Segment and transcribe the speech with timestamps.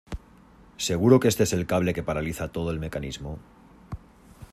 [0.87, 3.37] ¿seguro que este es el cable que paraliza todo el mecanismo?